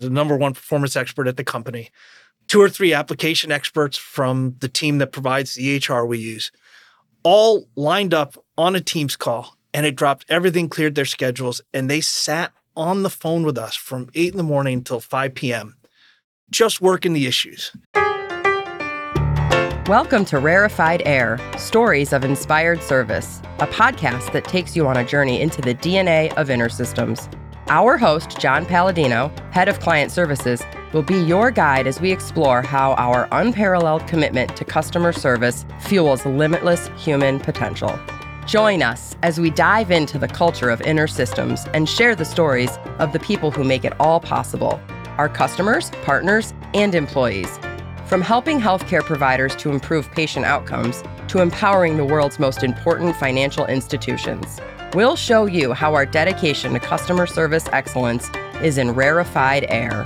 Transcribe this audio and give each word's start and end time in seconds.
the 0.00 0.10
number 0.10 0.36
one 0.36 0.54
performance 0.54 0.96
expert 0.96 1.28
at 1.28 1.36
the 1.36 1.44
company, 1.44 1.90
two 2.48 2.60
or 2.60 2.70
three 2.70 2.94
application 2.94 3.52
experts 3.52 3.98
from 3.98 4.56
the 4.60 4.68
team 4.68 4.98
that 4.98 5.12
provides 5.12 5.54
the 5.54 5.76
HR 5.76 6.04
we 6.04 6.18
use, 6.18 6.50
all 7.22 7.68
lined 7.76 8.14
up 8.14 8.42
on 8.56 8.74
a 8.74 8.80
Teams 8.80 9.14
call. 9.14 9.56
And 9.72 9.86
it 9.86 9.94
dropped 9.94 10.24
everything, 10.28 10.68
cleared 10.68 10.96
their 10.96 11.04
schedules, 11.04 11.60
and 11.72 11.88
they 11.88 12.00
sat 12.00 12.52
on 12.74 13.04
the 13.04 13.10
phone 13.10 13.44
with 13.44 13.56
us 13.56 13.76
from 13.76 14.10
8 14.14 14.32
in 14.32 14.36
the 14.36 14.42
morning 14.42 14.78
until 14.78 14.98
5 14.98 15.34
p.m., 15.34 15.76
just 16.50 16.80
working 16.80 17.12
the 17.12 17.28
issues. 17.28 17.70
Welcome 19.86 20.24
to 20.26 20.38
Rarefied 20.38 21.02
Air 21.04 21.38
Stories 21.56 22.12
of 22.12 22.24
Inspired 22.24 22.82
Service, 22.82 23.40
a 23.58 23.66
podcast 23.68 24.32
that 24.32 24.44
takes 24.44 24.74
you 24.74 24.88
on 24.88 24.96
a 24.96 25.04
journey 25.04 25.40
into 25.40 25.60
the 25.60 25.74
DNA 25.74 26.32
of 26.34 26.48
InterSystems. 26.48 27.32
Our 27.72 27.96
host, 27.96 28.36
John 28.40 28.66
Paladino, 28.66 29.32
head 29.52 29.68
of 29.68 29.78
client 29.78 30.10
services, 30.10 30.60
will 30.92 31.04
be 31.04 31.22
your 31.22 31.52
guide 31.52 31.86
as 31.86 32.00
we 32.00 32.10
explore 32.10 32.62
how 32.62 32.94
our 32.94 33.28
unparalleled 33.30 34.08
commitment 34.08 34.56
to 34.56 34.64
customer 34.64 35.12
service 35.12 35.64
fuels 35.78 36.26
limitless 36.26 36.90
human 36.96 37.38
potential. 37.38 37.96
Join 38.44 38.82
us 38.82 39.14
as 39.22 39.38
we 39.38 39.50
dive 39.50 39.92
into 39.92 40.18
the 40.18 40.26
culture 40.26 40.68
of 40.68 40.80
InterSystems 40.80 41.70
and 41.72 41.88
share 41.88 42.16
the 42.16 42.24
stories 42.24 42.76
of 42.98 43.12
the 43.12 43.20
people 43.20 43.52
who 43.52 43.62
make 43.62 43.84
it 43.84 43.92
all 44.00 44.18
possible 44.18 44.80
our 45.16 45.28
customers, 45.28 45.90
partners, 46.02 46.52
and 46.74 46.92
employees. 46.96 47.56
From 48.06 48.20
helping 48.20 48.58
healthcare 48.58 49.04
providers 49.04 49.54
to 49.56 49.70
improve 49.70 50.10
patient 50.10 50.44
outcomes 50.44 51.04
to 51.28 51.38
empowering 51.40 51.98
the 51.98 52.04
world's 52.04 52.40
most 52.40 52.64
important 52.64 53.14
financial 53.14 53.64
institutions. 53.66 54.58
We'll 54.92 55.14
show 55.14 55.46
you 55.46 55.72
how 55.72 55.94
our 55.94 56.04
dedication 56.04 56.72
to 56.72 56.80
customer 56.80 57.24
service 57.24 57.64
excellence 57.70 58.28
is 58.60 58.76
in 58.76 58.90
rarefied 58.90 59.66
air. 59.68 60.04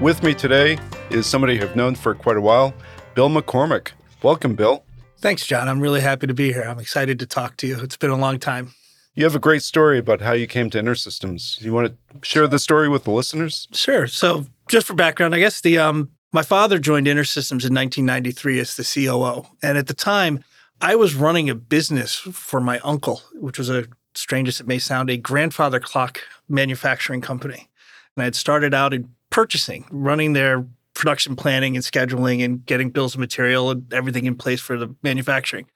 With 0.00 0.24
me 0.24 0.34
today 0.34 0.78
is 1.10 1.24
somebody 1.26 1.62
I've 1.62 1.76
known 1.76 1.94
for 1.94 2.16
quite 2.16 2.36
a 2.36 2.40
while, 2.40 2.74
Bill 3.14 3.28
McCormick. 3.28 3.92
Welcome, 4.24 4.56
Bill. 4.56 4.82
Thanks, 5.18 5.46
John. 5.46 5.68
I'm 5.68 5.78
really 5.78 6.00
happy 6.00 6.26
to 6.26 6.34
be 6.34 6.52
here. 6.52 6.64
I'm 6.64 6.80
excited 6.80 7.20
to 7.20 7.26
talk 7.26 7.56
to 7.58 7.68
you. 7.68 7.80
It's 7.80 7.96
been 7.96 8.10
a 8.10 8.16
long 8.16 8.40
time. 8.40 8.74
You 9.14 9.22
have 9.22 9.36
a 9.36 9.40
great 9.40 9.62
story 9.62 9.98
about 9.98 10.20
how 10.20 10.32
you 10.32 10.48
came 10.48 10.68
to 10.70 10.82
InterSystems. 10.82 11.60
You 11.60 11.72
want 11.72 11.92
to 11.92 12.28
share 12.28 12.48
the 12.48 12.58
story 12.58 12.88
with 12.88 13.04
the 13.04 13.12
listeners? 13.12 13.68
Sure. 13.72 14.08
So, 14.08 14.46
just 14.68 14.88
for 14.88 14.94
background, 14.94 15.32
I 15.32 15.38
guess 15.38 15.60
the 15.60 15.78
um, 15.78 16.10
my 16.32 16.42
father 16.42 16.80
joined 16.80 17.06
InterSystems 17.06 17.64
in 17.64 17.72
1993 17.72 18.58
as 18.58 18.76
the 18.76 18.82
COO, 18.82 19.46
and 19.62 19.78
at 19.78 19.86
the 19.86 19.94
time, 19.94 20.42
I 20.80 20.94
was 20.94 21.14
running 21.14 21.48
a 21.48 21.54
business 21.54 22.16
for 22.16 22.60
my 22.60 22.78
uncle, 22.80 23.22
which 23.34 23.58
was 23.58 23.70
a 23.70 23.86
strange 24.14 24.48
as 24.48 24.60
it 24.60 24.66
may 24.66 24.78
sound, 24.78 25.10
a 25.10 25.16
grandfather 25.16 25.80
clock 25.80 26.20
manufacturing 26.48 27.20
company, 27.20 27.68
and 28.14 28.22
I 28.22 28.24
had 28.24 28.34
started 28.34 28.74
out 28.74 28.94
in 28.94 29.10
purchasing, 29.30 29.86
running 29.90 30.32
their 30.32 30.66
production 30.94 31.36
planning 31.36 31.76
and 31.76 31.84
scheduling 31.84 32.44
and 32.44 32.64
getting 32.64 32.90
bills 32.90 33.14
of 33.14 33.20
material 33.20 33.70
and 33.70 33.92
everything 33.92 34.24
in 34.24 34.34
place 34.34 34.60
for 34.60 34.78
the 34.78 34.94
manufacturing. 35.02 35.66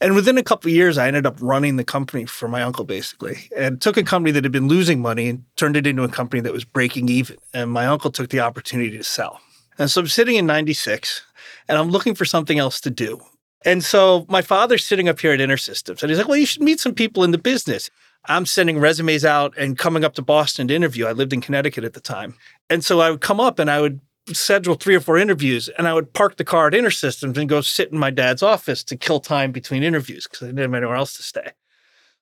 And 0.00 0.14
within 0.14 0.38
a 0.38 0.42
couple 0.42 0.68
of 0.68 0.74
years, 0.74 0.98
I 0.98 1.06
ended 1.06 1.26
up 1.26 1.38
running 1.40 1.76
the 1.76 1.84
company 1.84 2.24
for 2.24 2.48
my 2.48 2.62
uncle, 2.62 2.84
basically, 2.84 3.48
and 3.56 3.80
took 3.80 3.96
a 3.96 4.02
company 4.02 4.32
that 4.32 4.44
had 4.44 4.52
been 4.52 4.68
losing 4.68 5.00
money 5.00 5.28
and 5.28 5.44
turned 5.56 5.76
it 5.76 5.86
into 5.86 6.02
a 6.02 6.08
company 6.08 6.40
that 6.42 6.52
was 6.52 6.64
breaking 6.64 7.08
even. 7.08 7.36
And 7.52 7.70
my 7.70 7.86
uncle 7.86 8.10
took 8.10 8.30
the 8.30 8.40
opportunity 8.40 8.96
to 8.96 9.04
sell. 9.04 9.40
And 9.78 9.90
so 9.90 10.00
I'm 10.00 10.08
sitting 10.08 10.36
in 10.36 10.46
96 10.46 11.22
and 11.68 11.78
I'm 11.78 11.90
looking 11.90 12.14
for 12.14 12.24
something 12.24 12.58
else 12.58 12.80
to 12.82 12.90
do. 12.90 13.20
And 13.64 13.82
so 13.82 14.26
my 14.28 14.42
father's 14.42 14.84
sitting 14.84 15.08
up 15.08 15.20
here 15.20 15.32
at 15.32 15.40
InterSystems 15.40 16.02
and 16.02 16.10
he's 16.10 16.18
like, 16.18 16.28
Well, 16.28 16.36
you 16.36 16.46
should 16.46 16.62
meet 16.62 16.80
some 16.80 16.94
people 16.94 17.24
in 17.24 17.30
the 17.30 17.38
business. 17.38 17.90
I'm 18.26 18.46
sending 18.46 18.78
resumes 18.78 19.24
out 19.24 19.56
and 19.56 19.76
coming 19.76 20.04
up 20.04 20.14
to 20.14 20.22
Boston 20.22 20.68
to 20.68 20.74
interview. 20.74 21.06
I 21.06 21.12
lived 21.12 21.32
in 21.32 21.40
Connecticut 21.40 21.84
at 21.84 21.92
the 21.92 22.00
time. 22.00 22.34
And 22.70 22.84
so 22.84 23.00
I 23.00 23.10
would 23.10 23.20
come 23.20 23.38
up 23.38 23.58
and 23.58 23.70
I 23.70 23.80
would 23.80 24.00
schedule 24.32 24.74
three 24.74 24.94
or 24.94 25.00
four 25.00 25.18
interviews 25.18 25.68
and 25.76 25.86
I 25.86 25.92
would 25.92 26.14
park 26.14 26.36
the 26.36 26.44
car 26.44 26.68
at 26.68 26.72
InterSystems 26.72 27.36
and 27.36 27.48
go 27.48 27.60
sit 27.60 27.92
in 27.92 27.98
my 27.98 28.10
dad's 28.10 28.42
office 28.42 28.82
to 28.84 28.96
kill 28.96 29.20
time 29.20 29.52
between 29.52 29.82
interviews 29.82 30.26
because 30.26 30.42
I 30.42 30.46
didn't 30.46 30.60
have 30.60 30.74
anywhere 30.74 30.96
else 30.96 31.14
to 31.16 31.22
stay. 31.22 31.52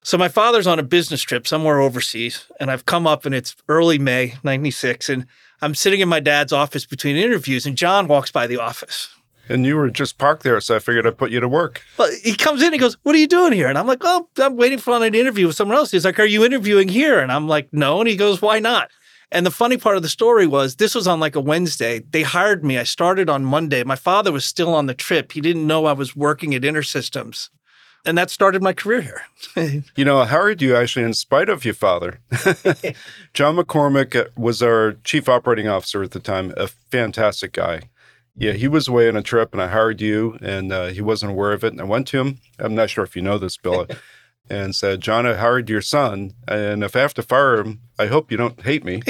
So 0.05 0.19
my 0.19 0.29
father's 0.29 0.67
on 0.67 0.81
a 0.81 0.83
business 0.83 1.23
trip 1.23 1.47
somewhere 1.47 1.81
overseas 1.81 2.47
and 2.59 2.73
I've 2.73 2.87
come 2.87 3.07
up 3.07 3.25
and 3.25 3.33
it's 3.33 3.55
early 3.69 3.99
May 3.99 4.35
96 4.43 5.09
and 5.09 5.27
I'm 5.61 5.77
sitting 5.77 6.01
in 6.01 6.09
my 6.09 6.19
dad's 6.19 6.53
office 6.53 6.85
between 6.85 7.15
interviews 7.15 7.67
and 7.67 7.77
John 7.77 8.09
walks 8.09 8.33
by 8.33 8.49
the 8.49 8.59
office. 8.59 9.09
And 9.49 9.67
you 9.67 9.77
were 9.77 9.91
just 9.91 10.19
parked 10.19 10.45
there, 10.45 10.61
so 10.61 10.77
I 10.77 10.79
figured 10.79 11.07
I'd 11.07 11.19
put 11.19 11.31
you 11.31 11.41
to 11.41 11.49
work. 11.49 11.83
But 11.97 12.13
he 12.23 12.35
comes 12.35 12.63
in, 12.63 12.73
he 12.73 12.79
goes, 12.79 12.97
What 13.03 13.15
are 13.15 13.19
you 13.19 13.27
doing 13.27 13.53
here? 13.53 13.69
And 13.69 13.77
I'm 13.77 13.87
like, 13.87 14.01
Oh, 14.03 14.29
I'm 14.39 14.57
waiting 14.57 14.79
for 14.79 14.95
an 14.95 15.15
interview 15.15 15.47
with 15.47 15.57
someone 15.57 15.77
else. 15.77 15.91
He's 15.91 16.05
like, 16.05 16.21
Are 16.21 16.25
you 16.25 16.45
interviewing 16.45 16.89
here? 16.89 17.19
And 17.19 17.33
I'm 17.33 17.49
like, 17.49 17.69
No. 17.73 18.01
And 18.01 18.09
he 18.09 18.17
goes, 18.17 18.41
Why 18.41 18.61
not? 18.61 18.91
And 19.33 19.47
the 19.47 19.51
funny 19.51 19.79
part 19.79 19.97
of 19.97 20.03
the 20.03 20.11
story 20.11 20.47
was 20.47 20.77
this 20.77 20.95
was 20.95 21.09
on 21.09 21.19
like 21.19 21.35
a 21.35 21.41
Wednesday. 21.41 22.01
They 22.01 22.23
hired 22.23 22.65
me. 22.65 22.79
I 22.79 22.83
started 22.85 23.31
on 23.31 23.45
Monday. 23.45 23.83
My 23.83 23.97
father 23.97 24.31
was 24.31 24.45
still 24.45 24.75
on 24.75 24.87
the 24.87 24.95
trip. 24.95 25.33
He 25.33 25.41
didn't 25.41 25.67
know 25.67 25.87
I 25.87 25.93
was 25.93 26.15
working 26.15 26.55
at 26.55 26.63
InterSystems. 26.63 27.49
And 28.05 28.19
that 28.19 28.31
started 28.31 28.63
my 28.63 28.73
career 28.73 29.01
here. 29.01 29.83
you 29.97 30.05
know, 30.05 30.19
I 30.19 30.27
hired 30.27 30.61
you 30.61 30.77
actually 30.77 31.05
in 31.05 31.15
spite 31.15 31.49
of 31.49 31.65
your 31.65 31.75
father. 31.75 32.19
John 33.33 33.57
McCormick 33.57 34.17
uh, 34.17 34.29
was 34.37 34.61
our 34.61 34.95
chief 35.05 35.29
operating 35.29 35.69
officer 35.69 36.03
at 36.03 36.11
the 36.11 36.21
time, 36.21 36.53
a 36.57 36.67
fantastic 36.67 37.53
guy. 37.53 37.83
Yeah, 38.35 38.53
he 38.53 38.67
was 38.67 38.89
away 38.89 39.09
on 39.09 39.17
a 39.17 39.23
trip 39.23 39.53
and 39.53 39.61
I 39.61 39.69
hired 39.69 40.01
you 40.01 40.39
and 40.41 40.73
uh, 40.73 40.87
he 40.87 41.01
wasn't 41.01 41.33
aware 41.33 41.53
of 41.53 41.65
it. 41.65 41.73
And 41.73 41.81
I 41.81 41.85
went 41.85 42.07
to 42.09 42.21
him. 42.21 42.39
I'm 42.59 42.75
not 42.75 42.91
sure 42.91 43.05
if 43.05 43.15
you 43.15 43.23
know 43.23 43.39
this, 43.39 43.57
Bill 43.57 43.87
and 44.51 44.75
said, 44.75 45.01
John, 45.01 45.27
I 45.27 45.35
hired 45.35 45.69
your 45.71 45.81
son, 45.81 46.35
and 46.49 46.83
if 46.85 46.97
I 46.97 47.01
have 47.01 47.15
to 47.15 47.23
fire 47.23 47.61
him, 47.61 47.81
I 47.99 48.07
hope 48.07 48.31
you 48.31 48.37
don't 48.37 48.61
hate 48.61 48.85
me. 48.85 49.03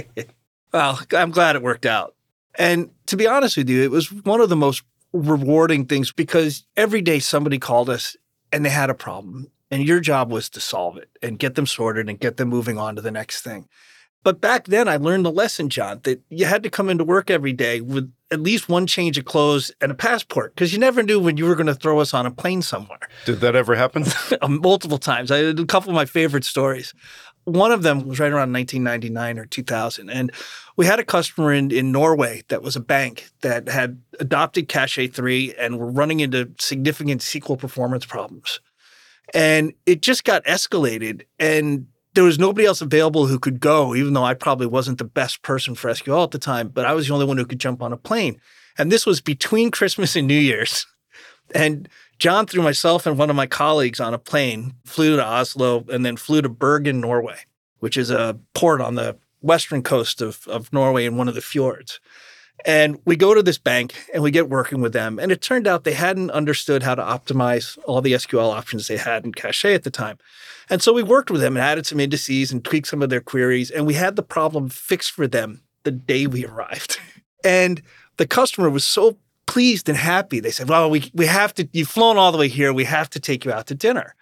well, 0.72 1.00
I'm 1.12 1.30
glad 1.30 1.56
it 1.56 1.62
worked 1.62 1.86
out. 1.86 2.14
And 2.58 2.90
to 3.06 3.16
be 3.16 3.26
honest 3.26 3.56
with 3.56 3.68
you, 3.68 3.82
it 3.82 3.90
was 3.90 4.12
one 4.12 4.40
of 4.40 4.48
the 4.48 4.56
most 4.56 4.82
rewarding 5.12 5.86
things 5.86 6.12
because 6.12 6.64
every 6.76 7.02
day 7.02 7.18
somebody 7.18 7.58
called 7.58 7.90
us 7.90 8.16
and 8.52 8.64
they 8.64 8.70
had 8.70 8.90
a 8.90 8.94
problem, 8.94 9.50
and 9.70 9.86
your 9.86 10.00
job 10.00 10.30
was 10.30 10.48
to 10.50 10.60
solve 10.60 10.96
it 10.96 11.10
and 11.22 11.38
get 11.38 11.54
them 11.54 11.66
sorted 11.66 12.08
and 12.08 12.18
get 12.18 12.36
them 12.36 12.48
moving 12.48 12.78
on 12.78 12.96
to 12.96 13.02
the 13.02 13.10
next 13.10 13.42
thing. 13.42 13.68
But 14.22 14.40
back 14.40 14.66
then, 14.66 14.88
I 14.88 14.96
learned 14.96 15.24
the 15.24 15.32
lesson, 15.32 15.70
John, 15.70 16.00
that 16.02 16.22
you 16.28 16.44
had 16.44 16.62
to 16.62 16.70
come 16.70 16.90
into 16.90 17.04
work 17.04 17.30
every 17.30 17.52
day 17.52 17.80
with 17.80 18.12
at 18.30 18.40
least 18.40 18.68
one 18.68 18.86
change 18.86 19.18
of 19.18 19.24
clothes 19.24 19.72
and 19.80 19.90
a 19.90 19.94
passport 19.94 20.54
because 20.54 20.72
you 20.72 20.78
never 20.78 21.02
knew 21.02 21.18
when 21.18 21.36
you 21.36 21.46
were 21.46 21.54
going 21.54 21.66
to 21.66 21.74
throw 21.74 21.98
us 21.98 22.14
on 22.14 22.26
a 22.26 22.30
plane 22.30 22.62
somewhere. 22.62 23.08
Did 23.24 23.40
that 23.40 23.56
ever 23.56 23.74
happen? 23.74 24.04
Uh, 24.42 24.48
multiple 24.48 24.98
times. 24.98 25.30
I 25.30 25.38
had 25.38 25.58
a 25.58 25.66
couple 25.66 25.90
of 25.90 25.94
my 25.94 26.04
favorite 26.04 26.44
stories. 26.44 26.94
One 27.44 27.72
of 27.72 27.82
them 27.82 28.06
was 28.06 28.20
right 28.20 28.30
around 28.30 28.52
1999 28.52 29.38
or 29.38 29.44
2000. 29.44 30.08
And 30.08 30.30
we 30.76 30.86
had 30.86 31.00
a 31.00 31.04
customer 31.04 31.52
in, 31.52 31.70
in 31.70 31.90
Norway 31.90 32.42
that 32.48 32.62
was 32.62 32.76
a 32.76 32.80
bank 32.80 33.28
that 33.40 33.68
had 33.68 34.00
adopted 34.20 34.68
Cache 34.68 35.10
3 35.12 35.54
and 35.58 35.78
were 35.78 35.90
running 35.90 36.20
into 36.20 36.50
significant 36.58 37.22
SQL 37.22 37.58
performance 37.58 38.06
problems. 38.06 38.60
And 39.34 39.72
it 39.84 40.00
just 40.00 40.24
got 40.24 40.44
escalated. 40.44 41.22
And 41.38 41.86
there 42.14 42.24
was 42.24 42.38
nobody 42.38 42.66
else 42.66 42.80
available 42.80 43.26
who 43.26 43.38
could 43.38 43.60
go, 43.60 43.94
even 43.94 44.14
though 44.14 44.24
I 44.24 44.34
probably 44.34 44.66
wasn't 44.66 44.98
the 44.98 45.04
best 45.04 45.42
person 45.42 45.74
for 45.74 45.90
SQL 45.90 46.24
at 46.24 46.30
the 46.32 46.38
time, 46.38 46.68
but 46.68 46.86
I 46.86 46.92
was 46.92 47.06
the 47.06 47.14
only 47.14 47.26
one 47.26 47.36
who 47.36 47.46
could 47.46 47.60
jump 47.60 47.82
on 47.82 47.92
a 47.92 47.96
plane. 47.96 48.40
And 48.78 48.90
this 48.90 49.06
was 49.06 49.20
between 49.20 49.70
Christmas 49.70 50.16
and 50.16 50.26
New 50.26 50.38
Year's. 50.38 50.86
And 51.54 51.88
John 52.18 52.46
threw 52.46 52.62
myself 52.62 53.06
and 53.06 53.18
one 53.18 53.30
of 53.30 53.36
my 53.36 53.46
colleagues 53.46 54.00
on 54.00 54.14
a 54.14 54.18
plane, 54.18 54.74
flew 54.84 55.16
to 55.16 55.24
Oslo, 55.24 55.84
and 55.88 56.04
then 56.04 56.16
flew 56.16 56.42
to 56.42 56.48
Bergen, 56.48 57.00
Norway, 57.00 57.38
which 57.78 57.96
is 57.96 58.10
a 58.10 58.38
port 58.54 58.80
on 58.80 58.94
the 58.94 59.16
western 59.40 59.82
coast 59.82 60.20
of, 60.20 60.46
of 60.46 60.72
Norway 60.72 61.06
in 61.06 61.16
one 61.16 61.28
of 61.28 61.34
the 61.34 61.40
fjords. 61.40 61.98
And 62.66 62.98
we 63.04 63.16
go 63.16 63.34
to 63.34 63.42
this 63.42 63.58
bank 63.58 63.94
and 64.12 64.22
we 64.22 64.30
get 64.30 64.48
working 64.48 64.80
with 64.80 64.92
them. 64.92 65.18
And 65.18 65.32
it 65.32 65.40
turned 65.40 65.66
out 65.66 65.84
they 65.84 65.94
hadn't 65.94 66.30
understood 66.30 66.82
how 66.82 66.94
to 66.94 67.02
optimize 67.02 67.78
all 67.86 68.00
the 68.00 68.12
SQL 68.12 68.52
options 68.52 68.88
they 68.88 68.96
had 68.96 69.24
in 69.24 69.32
Cache 69.32 69.64
at 69.66 69.82
the 69.82 69.90
time. 69.90 70.18
And 70.68 70.82
so 70.82 70.92
we 70.92 71.02
worked 71.02 71.30
with 71.30 71.40
them 71.40 71.56
and 71.56 71.64
added 71.64 71.86
some 71.86 72.00
indices 72.00 72.52
and 72.52 72.64
tweaked 72.64 72.86
some 72.86 73.02
of 73.02 73.10
their 73.10 73.20
queries. 73.20 73.70
And 73.70 73.86
we 73.86 73.94
had 73.94 74.16
the 74.16 74.22
problem 74.22 74.68
fixed 74.68 75.10
for 75.10 75.26
them 75.26 75.62
the 75.84 75.90
day 75.90 76.26
we 76.26 76.44
arrived. 76.46 76.98
and 77.44 77.82
the 78.16 78.26
customer 78.26 78.68
was 78.68 78.84
so 78.84 79.16
pleased 79.46 79.88
and 79.88 79.98
happy. 79.98 80.40
They 80.40 80.50
said, 80.50 80.68
Well, 80.68 80.90
we, 80.90 81.10
we 81.14 81.26
have 81.26 81.54
to, 81.54 81.68
you've 81.72 81.88
flown 81.88 82.16
all 82.16 82.32
the 82.32 82.38
way 82.38 82.48
here. 82.48 82.72
We 82.72 82.84
have 82.84 83.10
to 83.10 83.20
take 83.20 83.44
you 83.44 83.52
out 83.52 83.66
to 83.68 83.74
dinner. 83.74 84.14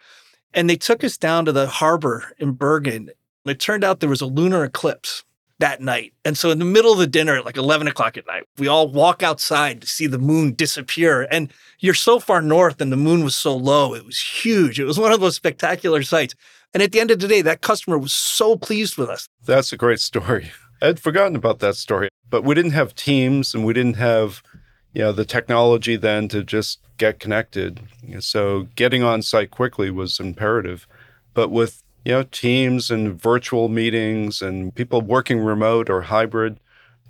And 0.55 0.71
they 0.71 0.77
took 0.77 1.05
us 1.05 1.19
down 1.19 1.45
to 1.45 1.53
the 1.53 1.67
harbor 1.67 2.33
in 2.39 2.53
Bergen. 2.53 3.11
It 3.45 3.61
turned 3.61 3.85
out 3.85 4.01
there 4.01 4.09
was 4.09 4.21
a 4.21 4.27
lunar 4.27 4.65
eclipse 4.65 5.25
that 5.59 5.81
night. 5.81 6.13
And 6.25 6.39
so 6.39 6.51
in 6.51 6.59
the 6.59 6.65
middle 6.65 6.93
of 6.93 6.99
the 6.99 7.07
dinner 7.07 7.37
at 7.37 7.45
like 7.45 7.57
11 7.57 7.89
o'clock 7.89 8.17
at 8.17 8.27
night, 8.27 8.45
we 8.59 8.69
all 8.69 8.89
walk 8.89 9.23
outside 9.23 9.81
to 9.81 9.87
see 9.87 10.07
the 10.07 10.19
moon 10.19 10.55
disappear. 10.55 11.27
And 11.31 11.53
you're 11.81 11.95
so 11.95 12.21
far 12.21 12.41
north 12.41 12.81
and 12.81 12.93
the 12.93 12.97
moon 12.97 13.25
was 13.25 13.35
so 13.35 13.57
low. 13.57 13.95
It 13.95 14.05
was 14.05 14.21
huge. 14.21 14.79
It 14.79 14.85
was 14.85 14.99
one 14.99 15.13
of 15.13 15.21
those 15.21 15.37
spectacular 15.37 16.03
sights. 16.03 16.35
And 16.75 16.83
at 16.83 16.93
the 16.93 17.01
end 17.01 17.11
of 17.11 17.19
the 17.19 17.29
day, 17.29 17.43
that 17.43 17.61
customer 17.61 17.99
was 17.99 18.13
so 18.13 18.57
pleased 18.57 18.97
with 18.97 19.09
us. 19.09 19.29
That's 19.45 19.73
a 19.73 19.77
great 19.77 20.01
story. 20.01 20.51
I'd 20.83 21.01
forgotten 21.01 21.35
about 21.35 21.59
that 21.59 21.75
story, 21.75 22.09
but 22.31 22.45
we 22.45 22.55
didn't 22.55 22.71
have 22.73 22.95
teams 22.95 23.53
and 23.53 23.65
we 23.65 23.73
didn't 23.73 23.97
have, 23.97 24.43
you 24.93 25.03
know, 25.03 25.13
the 25.13 25.25
technology 25.25 25.97
then 25.97 26.29
to 26.29 26.45
just 26.45 26.79
get 26.99 27.19
connected. 27.19 27.81
So 28.21 28.69
getting 28.77 29.03
on 29.03 29.23
site 29.23 29.51
quickly 29.51 29.91
was 29.91 30.21
imperative. 30.21 30.87
But 31.35 31.51
with 31.51 31.83
you 32.05 32.13
know, 32.13 32.23
teams 32.25 32.91
and 32.91 33.21
virtual 33.21 33.69
meetings 33.69 34.41
and 34.43 34.75
people 34.75 35.01
working 35.01 35.41
remote 35.41 35.91
or 35.91 36.03
hybrid. 36.03 36.59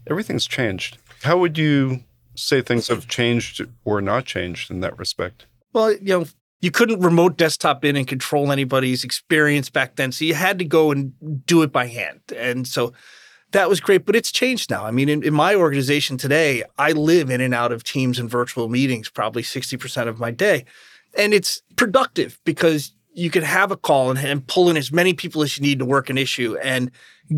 Everything's 0.08 0.46
changed. 0.46 0.98
How 1.22 1.38
would 1.38 1.58
you 1.58 2.02
say 2.34 2.62
things 2.62 2.88
have 2.88 3.08
changed 3.08 3.64
or 3.84 4.00
not 4.00 4.24
changed 4.24 4.70
in 4.70 4.80
that 4.80 4.98
respect? 4.98 5.46
Well, 5.72 5.92
you 5.92 6.18
know, 6.18 6.26
you 6.60 6.70
couldn't 6.70 7.00
remote 7.00 7.36
desktop 7.36 7.84
in 7.84 7.96
and 7.96 8.06
control 8.06 8.50
anybody's 8.50 9.04
experience 9.04 9.70
back 9.70 9.96
then. 9.96 10.12
So 10.12 10.24
you 10.24 10.34
had 10.34 10.58
to 10.58 10.64
go 10.64 10.90
and 10.90 11.12
do 11.46 11.62
it 11.62 11.72
by 11.72 11.86
hand. 11.86 12.20
And 12.36 12.66
so 12.66 12.92
that 13.52 13.68
was 13.68 13.80
great, 13.80 14.04
but 14.04 14.16
it's 14.16 14.32
changed 14.32 14.70
now. 14.70 14.84
I 14.84 14.90
mean, 14.90 15.08
in, 15.08 15.22
in, 15.22 15.32
my 15.32 15.54
organization 15.54 16.16
today, 16.16 16.64
I 16.76 16.92
live 16.92 17.30
in 17.30 17.40
and 17.40 17.54
out 17.54 17.72
of 17.72 17.84
teams 17.84 18.18
and 18.18 18.28
virtual 18.28 18.68
meetings 18.68 19.08
probably 19.08 19.42
60% 19.42 20.08
of 20.08 20.18
my 20.18 20.30
day. 20.30 20.64
And 21.16 21.32
it's 21.32 21.62
productive 21.76 22.38
because 22.44 22.92
you 23.18 23.30
can 23.30 23.42
have 23.42 23.72
a 23.72 23.76
call 23.76 24.10
and, 24.10 24.18
and 24.18 24.46
pull 24.46 24.70
in 24.70 24.76
as 24.76 24.92
many 24.92 25.12
people 25.12 25.42
as 25.42 25.56
you 25.56 25.62
need 25.62 25.80
to 25.80 25.84
work 25.84 26.08
an 26.08 26.16
issue 26.16 26.56
and 26.62 26.90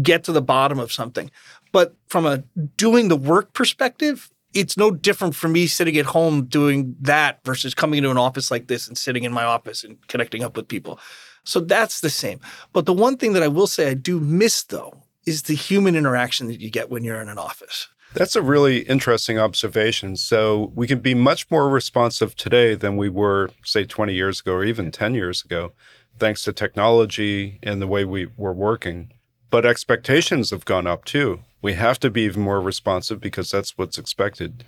get 0.02 0.24
to 0.24 0.32
the 0.32 0.42
bottom 0.42 0.78
of 0.78 0.92
something. 0.92 1.30
But 1.72 1.96
from 2.06 2.26
a 2.26 2.44
doing 2.76 3.08
the 3.08 3.16
work 3.16 3.54
perspective, 3.54 4.30
it's 4.52 4.76
no 4.76 4.90
different 4.90 5.34
for 5.34 5.48
me 5.48 5.66
sitting 5.66 5.96
at 5.96 6.06
home 6.06 6.44
doing 6.44 6.96
that 7.00 7.42
versus 7.44 7.72
coming 7.72 7.98
into 7.98 8.10
an 8.10 8.18
office 8.18 8.50
like 8.50 8.66
this 8.66 8.88
and 8.88 8.98
sitting 8.98 9.24
in 9.24 9.32
my 9.32 9.44
office 9.44 9.82
and 9.82 9.96
connecting 10.08 10.42
up 10.42 10.56
with 10.56 10.68
people. 10.68 11.00
So 11.44 11.60
that's 11.60 12.00
the 12.00 12.10
same. 12.10 12.40
But 12.72 12.84
the 12.84 12.92
one 12.92 13.16
thing 13.16 13.32
that 13.32 13.42
I 13.42 13.48
will 13.48 13.66
say 13.66 13.88
I 13.88 13.94
do 13.94 14.20
miss 14.20 14.62
though 14.64 15.02
is 15.24 15.42
the 15.42 15.54
human 15.54 15.96
interaction 15.96 16.48
that 16.48 16.60
you 16.60 16.70
get 16.70 16.90
when 16.90 17.04
you're 17.04 17.20
in 17.20 17.28
an 17.28 17.38
office. 17.38 17.88
That's 18.12 18.34
a 18.34 18.42
really 18.42 18.78
interesting 18.80 19.38
observation. 19.38 20.16
So 20.16 20.72
we 20.74 20.88
can 20.88 20.98
be 20.98 21.14
much 21.14 21.48
more 21.50 21.68
responsive 21.68 22.34
today 22.34 22.74
than 22.74 22.96
we 22.96 23.08
were, 23.08 23.50
say, 23.64 23.84
20 23.84 24.14
years 24.14 24.40
ago 24.40 24.54
or 24.54 24.64
even 24.64 24.90
10 24.90 25.14
years 25.14 25.44
ago, 25.44 25.72
thanks 26.18 26.42
to 26.44 26.52
technology 26.52 27.60
and 27.62 27.80
the 27.80 27.86
way 27.86 28.04
we 28.04 28.28
were 28.36 28.52
working. 28.52 29.12
But 29.48 29.64
expectations 29.64 30.50
have 30.50 30.64
gone 30.64 30.86
up 30.86 31.04
too. 31.04 31.40
We 31.62 31.74
have 31.74 32.00
to 32.00 32.10
be 32.10 32.22
even 32.22 32.42
more 32.42 32.60
responsive 32.60 33.20
because 33.20 33.50
that's 33.50 33.78
what's 33.78 33.98
expected. 33.98 34.64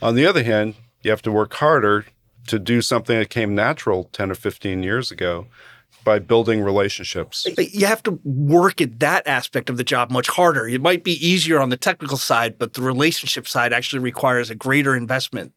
On 0.00 0.14
the 0.14 0.26
other 0.26 0.42
hand, 0.42 0.74
you 1.02 1.10
have 1.10 1.22
to 1.22 1.32
work 1.32 1.54
harder 1.54 2.06
to 2.46 2.58
do 2.58 2.80
something 2.80 3.18
that 3.18 3.30
came 3.30 3.54
natural 3.54 4.04
10 4.12 4.30
or 4.30 4.34
15 4.34 4.82
years 4.82 5.10
ago 5.10 5.46
by 6.04 6.18
building 6.18 6.60
relationships. 6.60 7.46
You 7.58 7.86
have 7.86 8.02
to 8.04 8.20
work 8.22 8.80
at 8.80 9.00
that 9.00 9.26
aspect 9.26 9.70
of 9.70 9.76
the 9.76 9.84
job 9.84 10.10
much 10.10 10.28
harder. 10.28 10.68
It 10.68 10.80
might 10.80 11.02
be 11.02 11.26
easier 11.26 11.60
on 11.60 11.70
the 11.70 11.76
technical 11.76 12.18
side, 12.18 12.58
but 12.58 12.74
the 12.74 12.82
relationship 12.82 13.48
side 13.48 13.72
actually 13.72 14.00
requires 14.00 14.50
a 14.50 14.54
greater 14.54 14.94
investment. 14.94 15.52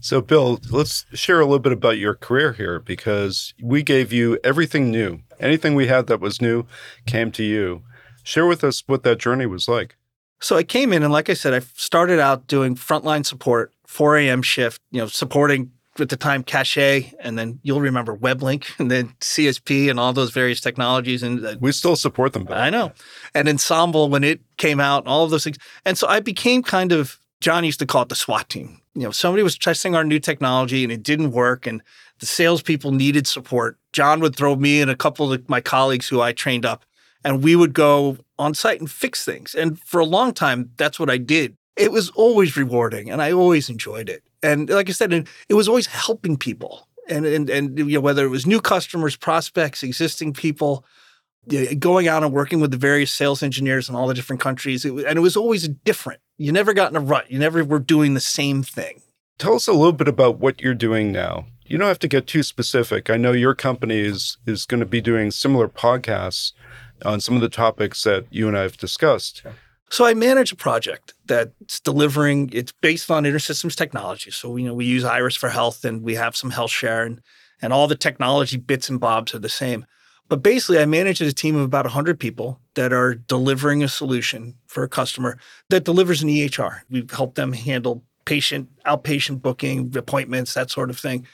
So, 0.00 0.20
Bill, 0.20 0.60
let's 0.70 1.06
share 1.12 1.40
a 1.40 1.44
little 1.44 1.58
bit 1.58 1.72
about 1.72 1.98
your 1.98 2.14
career 2.14 2.52
here 2.52 2.78
because 2.78 3.52
we 3.60 3.82
gave 3.82 4.12
you 4.12 4.38
everything 4.44 4.92
new. 4.92 5.20
Anything 5.40 5.74
we 5.74 5.88
had 5.88 6.06
that 6.06 6.20
was 6.20 6.40
new 6.40 6.66
came 7.06 7.32
to 7.32 7.42
you. 7.42 7.82
Share 8.22 8.46
with 8.46 8.62
us 8.62 8.84
what 8.86 9.02
that 9.02 9.18
journey 9.18 9.46
was 9.46 9.66
like. 9.66 9.96
So 10.40 10.56
I 10.56 10.62
came 10.62 10.92
in 10.92 11.02
and 11.02 11.12
like 11.12 11.28
I 11.28 11.34
said, 11.34 11.52
I 11.52 11.60
started 11.74 12.20
out 12.20 12.46
doing 12.46 12.76
frontline 12.76 13.26
support, 13.26 13.72
4 13.86 14.18
a.m. 14.18 14.42
shift, 14.42 14.80
you 14.92 15.00
know, 15.00 15.08
supporting 15.08 15.72
at 16.00 16.08
the 16.08 16.16
time 16.16 16.42
Cache, 16.42 17.12
and 17.20 17.38
then 17.38 17.60
you'll 17.62 17.80
remember 17.80 18.16
WebLink, 18.16 18.66
and 18.78 18.90
then 18.90 19.14
CSP, 19.20 19.90
and 19.90 19.98
all 19.98 20.12
those 20.12 20.30
various 20.30 20.60
technologies. 20.60 21.22
And 21.22 21.44
uh, 21.44 21.56
we 21.60 21.72
still 21.72 21.96
support 21.96 22.32
them. 22.32 22.46
I 22.50 22.70
know, 22.70 22.92
and 23.34 23.48
Ensemble 23.48 24.08
when 24.08 24.24
it 24.24 24.40
came 24.56 24.80
out, 24.80 25.04
and 25.04 25.08
all 25.08 25.24
of 25.24 25.30
those 25.30 25.44
things. 25.44 25.58
And 25.84 25.96
so 25.96 26.06
I 26.08 26.20
became 26.20 26.62
kind 26.62 26.92
of 26.92 27.18
John 27.40 27.64
used 27.64 27.78
to 27.78 27.86
call 27.86 28.02
it 28.02 28.08
the 28.08 28.16
SWAT 28.16 28.48
team. 28.48 28.80
You 28.94 29.04
know, 29.04 29.10
somebody 29.10 29.42
was 29.42 29.56
testing 29.56 29.94
our 29.94 30.02
new 30.02 30.18
technology 30.18 30.82
and 30.82 30.92
it 30.92 31.02
didn't 31.02 31.30
work, 31.30 31.66
and 31.66 31.82
the 32.18 32.26
salespeople 32.26 32.92
needed 32.92 33.26
support. 33.26 33.78
John 33.92 34.20
would 34.20 34.34
throw 34.34 34.56
me 34.56 34.80
and 34.80 34.90
a 34.90 34.96
couple 34.96 35.32
of 35.32 35.48
my 35.48 35.60
colleagues 35.60 36.08
who 36.08 36.20
I 36.20 36.32
trained 36.32 36.66
up, 36.66 36.84
and 37.24 37.42
we 37.42 37.54
would 37.54 37.74
go 37.74 38.18
on 38.38 38.54
site 38.54 38.80
and 38.80 38.90
fix 38.90 39.24
things. 39.24 39.54
And 39.54 39.78
for 39.80 40.00
a 40.00 40.04
long 40.04 40.32
time, 40.32 40.70
that's 40.76 40.98
what 40.98 41.10
I 41.10 41.18
did. 41.18 41.56
It 41.76 41.92
was 41.92 42.10
always 42.10 42.56
rewarding, 42.56 43.08
and 43.08 43.22
I 43.22 43.30
always 43.30 43.70
enjoyed 43.70 44.08
it 44.08 44.24
and 44.42 44.68
like 44.70 44.88
I 44.88 44.92
said, 44.92 45.12
it 45.48 45.54
was 45.54 45.68
always 45.68 45.86
helping 45.86 46.36
people, 46.36 46.88
and 47.08 47.26
and 47.26 47.50
and 47.50 47.78
you 47.78 47.86
know 47.86 48.00
whether 48.00 48.24
it 48.24 48.30
was 48.30 48.46
new 48.46 48.60
customers, 48.60 49.16
prospects, 49.16 49.82
existing 49.82 50.32
people, 50.32 50.84
going 51.78 52.08
out 52.08 52.22
and 52.22 52.32
working 52.32 52.60
with 52.60 52.70
the 52.70 52.76
various 52.76 53.12
sales 53.12 53.42
engineers 53.42 53.88
in 53.88 53.94
all 53.94 54.06
the 54.06 54.14
different 54.14 54.40
countries, 54.40 54.84
it, 54.84 54.92
and 54.92 55.18
it 55.18 55.22
was 55.22 55.36
always 55.36 55.68
different. 55.68 56.20
You 56.36 56.52
never 56.52 56.72
got 56.72 56.90
in 56.90 56.96
a 56.96 57.00
rut. 57.00 57.30
You 57.30 57.38
never 57.38 57.64
were 57.64 57.78
doing 57.78 58.14
the 58.14 58.20
same 58.20 58.62
thing. 58.62 59.02
Tell 59.38 59.54
us 59.54 59.68
a 59.68 59.72
little 59.72 59.92
bit 59.92 60.08
about 60.08 60.38
what 60.38 60.60
you're 60.60 60.74
doing 60.74 61.12
now. 61.12 61.46
You 61.64 61.78
don't 61.78 61.88
have 61.88 61.98
to 62.00 62.08
get 62.08 62.26
too 62.26 62.42
specific. 62.42 63.10
I 63.10 63.16
know 63.16 63.32
your 63.32 63.54
company 63.54 63.98
is 63.98 64.38
is 64.46 64.66
going 64.66 64.80
to 64.80 64.86
be 64.86 65.00
doing 65.00 65.30
similar 65.30 65.68
podcasts 65.68 66.52
on 67.04 67.20
some 67.20 67.34
of 67.34 67.40
the 67.40 67.48
topics 67.48 68.02
that 68.04 68.26
you 68.30 68.48
and 68.48 68.56
I 68.56 68.62
have 68.62 68.76
discussed. 68.76 69.42
So 69.90 70.04
I 70.04 70.14
manage 70.14 70.52
a 70.52 70.56
project 70.56 71.14
that's 71.26 71.80
delivering. 71.80 72.50
It's 72.52 72.72
based 72.72 73.10
on 73.10 73.24
InterSystems 73.24 73.74
technology. 73.74 74.30
So 74.30 74.56
you 74.56 74.66
know 74.66 74.74
we 74.74 74.84
use 74.84 75.04
Iris 75.04 75.36
for 75.36 75.48
health, 75.48 75.84
and 75.84 76.02
we 76.02 76.14
have 76.14 76.36
some 76.36 76.52
HealthShare, 76.52 77.06
and 77.06 77.20
and 77.62 77.72
all 77.72 77.86
the 77.88 77.96
technology 77.96 78.56
bits 78.56 78.88
and 78.88 79.00
bobs 79.00 79.34
are 79.34 79.38
the 79.38 79.48
same. 79.48 79.86
But 80.28 80.42
basically, 80.42 80.78
I 80.78 80.84
manage 80.84 81.20
a 81.22 81.32
team 81.32 81.56
of 81.56 81.62
about 81.62 81.86
100 81.86 82.20
people 82.20 82.60
that 82.74 82.92
are 82.92 83.14
delivering 83.14 83.82
a 83.82 83.88
solution 83.88 84.54
for 84.66 84.82
a 84.82 84.88
customer 84.88 85.38
that 85.70 85.84
delivers 85.84 86.22
an 86.22 86.28
EHR. 86.28 86.80
We've 86.90 87.10
helped 87.10 87.36
them 87.36 87.54
handle 87.54 88.04
patient, 88.26 88.68
outpatient 88.84 89.40
booking, 89.40 89.96
appointments, 89.96 90.52
that 90.52 90.70
sort 90.70 90.90
of 90.90 90.98
thing. 90.98 91.26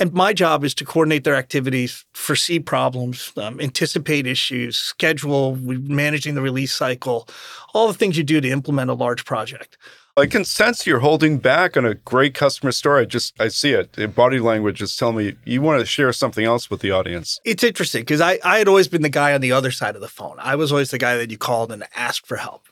And 0.00 0.14
my 0.14 0.32
job 0.32 0.64
is 0.64 0.72
to 0.76 0.84
coordinate 0.86 1.24
their 1.24 1.34
activities, 1.36 2.06
foresee 2.14 2.58
problems, 2.58 3.32
um, 3.36 3.60
anticipate 3.60 4.26
issues, 4.26 4.78
schedule, 4.78 5.56
managing 5.56 6.34
the 6.34 6.40
release 6.40 6.74
cycle, 6.74 7.28
all 7.74 7.86
the 7.86 7.92
things 7.92 8.16
you 8.16 8.24
do 8.24 8.40
to 8.40 8.48
implement 8.48 8.90
a 8.90 8.94
large 8.94 9.26
project. 9.26 9.76
I 10.16 10.26
can 10.26 10.44
sense 10.44 10.86
you're 10.86 11.00
holding 11.00 11.38
back 11.38 11.76
on 11.76 11.84
a 11.84 11.94
great 11.94 12.34
customer 12.34 12.72
story. 12.72 13.02
I 13.02 13.04
just 13.04 13.38
I 13.38 13.48
see 13.48 13.72
it. 13.72 13.92
The 13.92 14.08
body 14.08 14.40
language 14.40 14.82
is 14.82 14.96
telling 14.96 15.16
me 15.16 15.36
you 15.44 15.62
want 15.62 15.80
to 15.80 15.86
share 15.86 16.12
something 16.12 16.44
else 16.44 16.70
with 16.70 16.80
the 16.80 16.90
audience. 16.90 17.38
It's 17.44 17.62
interesting 17.62 18.02
because 18.02 18.20
I, 18.20 18.38
I 18.42 18.58
had 18.58 18.68
always 18.68 18.88
been 18.88 19.02
the 19.02 19.08
guy 19.08 19.34
on 19.34 19.40
the 19.42 19.52
other 19.52 19.70
side 19.70 19.94
of 19.94 20.00
the 20.00 20.08
phone. 20.08 20.36
I 20.38 20.56
was 20.56 20.72
always 20.72 20.90
the 20.90 20.98
guy 20.98 21.16
that 21.16 21.30
you 21.30 21.38
called 21.38 21.70
and 21.70 21.84
asked 21.94 22.26
for 22.26 22.38
help. 22.38 22.69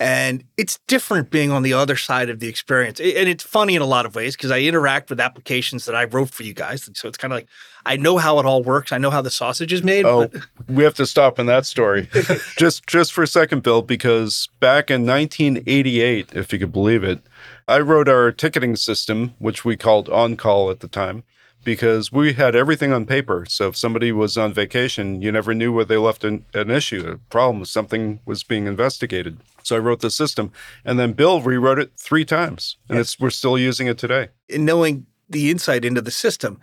And 0.00 0.44
it's 0.56 0.78
different 0.86 1.30
being 1.30 1.50
on 1.50 1.62
the 1.62 1.72
other 1.72 1.96
side 1.96 2.30
of 2.30 2.38
the 2.38 2.48
experience. 2.48 3.00
And 3.00 3.28
it's 3.28 3.42
funny 3.42 3.74
in 3.74 3.82
a 3.82 3.86
lot 3.86 4.06
of 4.06 4.14
ways 4.14 4.36
because 4.36 4.50
I 4.50 4.60
interact 4.60 5.10
with 5.10 5.18
applications 5.18 5.86
that 5.86 5.94
I 5.94 6.04
wrote 6.04 6.30
for 6.30 6.44
you 6.44 6.54
guys. 6.54 6.88
So 6.94 7.08
it's 7.08 7.18
kind 7.18 7.32
of 7.32 7.38
like 7.38 7.48
I 7.84 7.96
know 7.96 8.18
how 8.18 8.38
it 8.38 8.46
all 8.46 8.62
works. 8.62 8.92
I 8.92 8.98
know 8.98 9.10
how 9.10 9.22
the 9.22 9.30
sausage 9.30 9.72
is 9.72 9.82
made. 9.82 10.04
Oh, 10.04 10.28
but... 10.28 10.46
we 10.68 10.84
have 10.84 10.94
to 10.94 11.06
stop 11.06 11.38
in 11.38 11.46
that 11.46 11.66
story. 11.66 12.08
just 12.56 12.86
just 12.86 13.12
for 13.12 13.22
a 13.22 13.26
second, 13.26 13.62
Bill, 13.62 13.82
because 13.82 14.48
back 14.60 14.90
in 14.90 15.06
1988, 15.06 16.30
if 16.34 16.52
you 16.52 16.58
could 16.58 16.72
believe 16.72 17.02
it, 17.02 17.20
I 17.66 17.80
wrote 17.80 18.08
our 18.08 18.30
ticketing 18.30 18.76
system, 18.76 19.34
which 19.38 19.64
we 19.64 19.76
called 19.76 20.08
On 20.10 20.36
Call 20.36 20.70
at 20.70 20.80
the 20.80 20.88
time 20.88 21.24
because 21.68 22.10
we 22.10 22.32
had 22.32 22.56
everything 22.56 22.94
on 22.94 23.04
paper. 23.04 23.44
So 23.46 23.68
if 23.68 23.76
somebody 23.76 24.10
was 24.10 24.38
on 24.38 24.54
vacation, 24.54 25.20
you 25.20 25.30
never 25.30 25.52
knew 25.52 25.70
where 25.70 25.84
they 25.84 25.98
left 25.98 26.24
an, 26.24 26.46
an 26.54 26.70
issue, 26.70 27.06
a 27.06 27.18
problem, 27.28 27.62
something 27.66 28.20
was 28.24 28.42
being 28.42 28.66
investigated. 28.66 29.36
So 29.64 29.76
I 29.76 29.78
wrote 29.80 30.00
the 30.00 30.10
system, 30.10 30.50
and 30.82 30.98
then 30.98 31.12
Bill 31.12 31.42
rewrote 31.42 31.78
it 31.78 31.92
three 31.98 32.24
times, 32.24 32.78
and 32.88 32.96
yes. 32.96 33.04
it's 33.04 33.20
we're 33.20 33.28
still 33.28 33.58
using 33.58 33.86
it 33.86 33.98
today. 33.98 34.28
In 34.48 34.64
knowing 34.64 35.04
the 35.28 35.50
insight 35.50 35.84
into 35.84 36.00
the 36.00 36.10
system, 36.10 36.58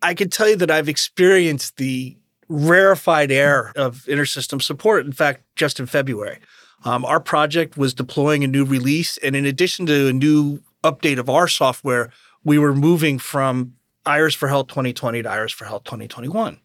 I 0.00 0.14
can 0.14 0.30
tell 0.30 0.48
you 0.48 0.56
that 0.56 0.70
I've 0.70 0.88
experienced 0.88 1.76
the 1.76 2.16
rarefied 2.48 3.30
air 3.30 3.74
of 3.76 4.06
InterSystem 4.06 4.62
support. 4.62 5.04
In 5.04 5.12
fact, 5.12 5.42
just 5.56 5.78
in 5.78 5.84
February, 5.84 6.38
um, 6.86 7.04
our 7.04 7.20
project 7.20 7.76
was 7.76 7.92
deploying 7.92 8.44
a 8.44 8.48
new 8.48 8.64
release, 8.64 9.18
and 9.18 9.36
in 9.36 9.44
addition 9.44 9.84
to 9.84 10.08
a 10.08 10.12
new 10.14 10.62
update 10.82 11.18
of 11.18 11.28
our 11.28 11.48
software, 11.48 12.10
we 12.44 12.58
were 12.58 12.74
moving 12.74 13.18
from 13.18 13.74
Iris 14.08 14.34
for 14.34 14.48
Health 14.48 14.68
2020 14.68 15.22
to 15.22 15.30
Iris 15.30 15.52
for 15.52 15.66
Health 15.66 15.84
2021. 15.84 16.58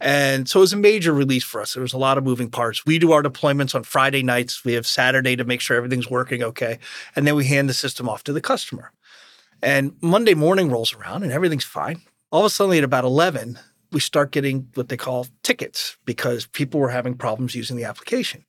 And 0.00 0.48
so 0.48 0.58
it 0.58 0.62
was 0.62 0.72
a 0.72 0.76
major 0.76 1.12
release 1.12 1.44
for 1.44 1.60
us. 1.60 1.74
There 1.74 1.82
was 1.82 1.92
a 1.92 1.98
lot 1.98 2.18
of 2.18 2.24
moving 2.24 2.50
parts. 2.50 2.84
We 2.84 2.98
do 2.98 3.12
our 3.12 3.22
deployments 3.22 3.72
on 3.76 3.84
Friday 3.84 4.24
nights. 4.24 4.64
We 4.64 4.72
have 4.72 4.84
Saturday 4.84 5.36
to 5.36 5.44
make 5.44 5.60
sure 5.60 5.76
everything's 5.76 6.10
working 6.10 6.42
okay. 6.42 6.80
And 7.14 7.24
then 7.24 7.36
we 7.36 7.44
hand 7.44 7.68
the 7.68 7.74
system 7.74 8.08
off 8.08 8.24
to 8.24 8.32
the 8.32 8.40
customer. 8.40 8.90
And 9.62 9.94
Monday 10.02 10.34
morning 10.34 10.70
rolls 10.72 10.92
around 10.92 11.22
and 11.22 11.30
everything's 11.30 11.64
fine. 11.64 12.02
All 12.32 12.40
of 12.40 12.46
a 12.46 12.50
sudden 12.50 12.76
at 12.76 12.82
about 12.82 13.04
11, 13.04 13.60
we 13.92 14.00
start 14.00 14.32
getting 14.32 14.68
what 14.74 14.88
they 14.88 14.96
call 14.96 15.28
tickets 15.44 15.96
because 16.04 16.46
people 16.46 16.80
were 16.80 16.88
having 16.88 17.14
problems 17.14 17.54
using 17.54 17.76
the 17.76 17.84
application. 17.84 18.44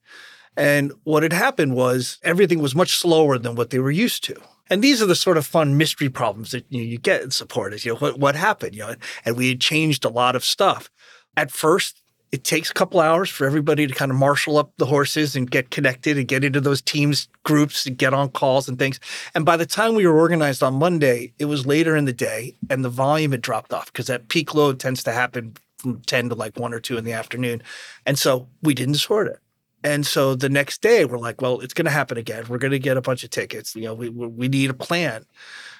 And 0.58 0.92
what 1.04 1.22
had 1.22 1.34
happened 1.34 1.76
was 1.76 2.18
everything 2.24 2.60
was 2.60 2.74
much 2.74 2.98
slower 2.98 3.38
than 3.38 3.54
what 3.54 3.70
they 3.70 3.80
were 3.80 3.92
used 3.92 4.24
to. 4.24 4.42
And 4.74 4.84
these 4.84 5.04
are 5.04 5.06
the 5.06 5.14
sort 5.14 5.38
of 5.38 5.46
fun 5.46 5.78
mystery 5.78 6.10
problems 6.10 6.50
that 6.50 6.66
you, 6.70 6.80
know, 6.80 6.84
you 6.84 6.98
get 6.98 7.22
in 7.22 7.30
support 7.30 7.76
is, 7.76 7.86
you 7.86 7.94
know, 7.94 8.00
what, 8.00 8.18
what 8.18 8.36
happened, 8.36 8.74
you 8.74 8.82
know, 8.82 8.96
and 9.24 9.38
we 9.38 9.50
had 9.50 9.62
changed 9.62 10.04
a 10.04 10.10
lot 10.10 10.36
of 10.36 10.44
stuff. 10.44 10.90
At 11.38 11.52
first, 11.52 12.02
it 12.32 12.44
takes 12.44 12.72
a 12.72 12.74
couple 12.74 13.00
hours 13.00 13.30
for 13.30 13.46
everybody 13.46 13.86
to 13.86 13.94
kind 13.94 14.10
of 14.10 14.18
marshal 14.18 14.58
up 14.58 14.74
the 14.78 14.88
horses 14.88 15.36
and 15.36 15.52
get 15.52 15.70
connected 15.70 16.18
and 16.18 16.28
get 16.28 16.44
into 16.44 16.60
those 16.60 16.82
teams 16.82 17.28
groups 17.44 17.86
and 17.86 18.00
get 18.00 18.16
on 18.16 18.30
calls 18.30 18.68
and 18.68 18.80
things. 18.80 19.00
And 19.36 19.46
by 19.46 19.58
the 19.58 19.68
time 19.68 19.94
we 19.94 20.08
were 20.08 20.18
organized 20.18 20.64
on 20.64 20.74
Monday, 20.74 21.34
it 21.38 21.46
was 21.46 21.68
later 21.68 21.96
in 21.96 22.06
the 22.06 22.12
day 22.12 22.56
and 22.68 22.84
the 22.84 22.90
volume 22.90 23.30
had 23.30 23.42
dropped 23.42 23.74
off 23.74 23.94
because 23.94 24.08
that 24.08 24.28
peak 24.28 24.56
load 24.56 24.80
tends 24.80 25.04
to 25.04 25.12
happen 25.12 25.54
from 25.78 26.02
10 26.02 26.30
to 26.30 26.36
like 26.36 26.58
1 26.58 26.74
or 26.74 26.80
2 26.80 26.98
in 26.98 27.04
the 27.04 27.14
afternoon. 27.14 27.62
And 28.08 28.18
so 28.18 28.48
we 28.64 28.74
didn't 28.74 28.96
sort 28.96 29.28
it. 29.28 29.38
And 29.84 30.06
so 30.08 30.36
the 30.36 30.50
next 30.50 30.82
day 30.82 31.06
we're 31.06 31.18
like, 31.18 31.42
well, 31.42 31.60
it's 31.60 31.74
going 31.74 31.86
to 31.86 31.92
happen 31.92 32.18
again. 32.18 32.46
We're 32.48 32.58
going 32.58 32.72
to 32.72 32.80
get 32.80 32.98
a 32.98 33.02
bunch 33.02 33.24
of 33.24 33.30
tickets. 33.30 33.76
You 33.76 33.84
know, 33.84 33.94
we 33.94 34.10
we 34.10 34.48
need 34.48 34.70
a 34.70 34.74
plan. 34.74 35.26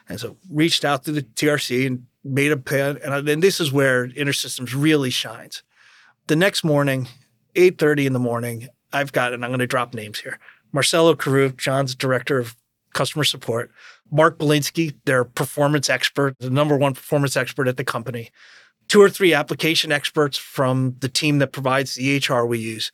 And 0.10 0.20
so 0.20 0.38
reached 0.50 0.84
out 0.84 1.06
to 1.06 1.12
the 1.12 1.22
TRC 1.22 1.88
and 1.88 2.06
made 2.24 2.52
a 2.52 2.58
plan. 2.58 3.00
And 3.04 3.26
then 3.28 3.40
this 3.40 3.60
is 3.60 3.72
where 3.72 4.08
InterSystems 4.08 4.74
really 4.76 5.10
shines. 5.10 5.64
The 6.28 6.36
next 6.36 6.64
morning, 6.64 7.08
8:30 7.56 8.06
in 8.06 8.14
the 8.14 8.20
morning, 8.20 8.68
I've 8.92 9.12
got, 9.12 9.34
and 9.34 9.44
I'm 9.44 9.52
going 9.52 9.60
to 9.60 9.68
drop 9.68 9.94
names 9.94 10.20
here. 10.20 10.40
Marcelo 10.72 11.16
Carew, 11.16 11.52
John's 11.52 11.96
director 11.96 12.40
of 12.40 12.56
customer 12.94 13.24
support. 13.24 13.72
Mark 14.12 14.38
Belinsky, 14.38 14.96
their 15.06 15.24
performance 15.24 15.90
expert, 15.90 16.38
the 16.40 16.50
number 16.50 16.78
one 16.78 16.94
performance 16.94 17.36
expert 17.36 17.68
at 17.68 17.78
the 17.78 17.84
company. 17.84 18.32
Two 18.88 19.02
or 19.02 19.10
three 19.10 19.34
application 19.34 19.92
experts 19.92 20.38
from 20.38 20.96
the 21.00 21.10
team 21.10 21.40
that 21.40 21.52
provides 21.52 21.96
the 21.96 22.18
HR 22.18 22.46
we 22.46 22.60
use, 22.60 22.92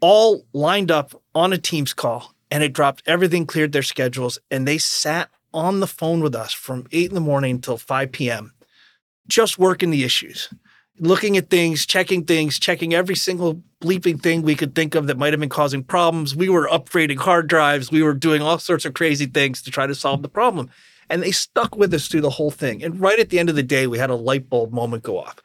all 0.00 0.46
lined 0.52 0.90
up 0.90 1.20
on 1.34 1.52
a 1.52 1.58
Teams 1.58 1.92
call. 1.92 2.34
And 2.50 2.64
it 2.64 2.72
dropped 2.72 3.02
everything, 3.06 3.46
cleared 3.46 3.70
their 3.70 3.82
schedules, 3.82 4.38
and 4.50 4.66
they 4.66 4.76
sat 4.76 5.30
on 5.54 5.78
the 5.78 5.86
phone 5.86 6.20
with 6.20 6.34
us 6.34 6.52
from 6.52 6.86
8 6.90 7.08
in 7.08 7.14
the 7.14 7.20
morning 7.20 7.52
until 7.56 7.76
5 7.76 8.10
p.m., 8.10 8.54
just 9.28 9.56
working 9.56 9.90
the 9.90 10.02
issues 10.02 10.48
looking 11.00 11.36
at 11.36 11.48
things, 11.50 11.86
checking 11.86 12.24
things, 12.24 12.58
checking 12.58 12.94
every 12.94 13.16
single 13.16 13.62
bleeping 13.80 14.22
thing 14.22 14.42
we 14.42 14.54
could 14.54 14.74
think 14.74 14.94
of 14.94 15.06
that 15.06 15.16
might 15.16 15.32
have 15.32 15.40
been 15.40 15.48
causing 15.48 15.82
problems. 15.82 16.36
We 16.36 16.48
were 16.48 16.68
upgrading 16.68 17.18
hard 17.18 17.48
drives. 17.48 17.90
We 17.90 18.02
were 18.02 18.14
doing 18.14 18.42
all 18.42 18.58
sorts 18.58 18.84
of 18.84 18.94
crazy 18.94 19.26
things 19.26 19.62
to 19.62 19.70
try 19.70 19.86
to 19.86 19.94
solve 19.94 20.22
the 20.22 20.28
problem. 20.28 20.70
And 21.08 21.22
they 21.22 21.32
stuck 21.32 21.74
with 21.74 21.92
us 21.94 22.06
through 22.06 22.20
the 22.20 22.30
whole 22.30 22.50
thing. 22.50 22.84
And 22.84 23.00
right 23.00 23.18
at 23.18 23.30
the 23.30 23.38
end 23.38 23.48
of 23.48 23.56
the 23.56 23.62
day, 23.62 23.86
we 23.86 23.98
had 23.98 24.10
a 24.10 24.14
light 24.14 24.48
bulb 24.48 24.72
moment 24.72 25.02
go 25.02 25.18
off. 25.18 25.36